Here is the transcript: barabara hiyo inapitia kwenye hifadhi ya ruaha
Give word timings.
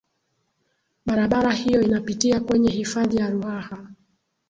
barabara 1.05 1.51
hiyo 1.51 1.81
inapitia 1.81 2.39
kwenye 2.39 2.71
hifadhi 2.71 3.17
ya 3.17 3.29
ruaha 3.29 3.85